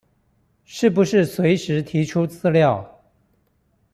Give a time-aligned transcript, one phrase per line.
[0.65, 3.01] 是不是隨時提出資料